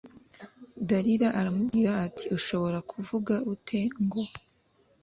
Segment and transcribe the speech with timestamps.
[0.87, 4.21] dalila aramubwira ati ushobora kuvuga ute ngo